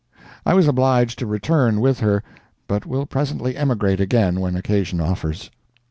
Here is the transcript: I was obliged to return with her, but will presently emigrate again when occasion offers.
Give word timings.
I 0.47 0.55
was 0.55 0.67
obliged 0.67 1.19
to 1.19 1.27
return 1.27 1.79
with 1.79 1.99
her, 1.99 2.23
but 2.67 2.87
will 2.87 3.05
presently 3.05 3.55
emigrate 3.55 3.99
again 3.99 4.39
when 4.39 4.55
occasion 4.55 4.99
offers. 4.99 5.51